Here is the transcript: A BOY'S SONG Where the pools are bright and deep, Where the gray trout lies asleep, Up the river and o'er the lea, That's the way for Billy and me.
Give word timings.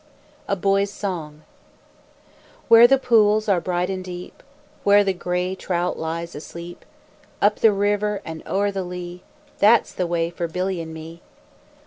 A 0.47 0.55
BOY'S 0.55 0.89
SONG 0.89 1.43
Where 2.69 2.87
the 2.87 2.97
pools 2.97 3.47
are 3.47 3.61
bright 3.61 3.87
and 3.87 4.03
deep, 4.03 4.41
Where 4.83 5.03
the 5.03 5.13
gray 5.13 5.53
trout 5.53 5.95
lies 5.95 6.33
asleep, 6.33 6.85
Up 7.39 7.57
the 7.59 7.71
river 7.71 8.19
and 8.25 8.41
o'er 8.47 8.71
the 8.71 8.81
lea, 8.83 9.21
That's 9.59 9.93
the 9.93 10.07
way 10.07 10.31
for 10.31 10.47
Billy 10.47 10.81
and 10.81 10.91
me. 10.91 11.21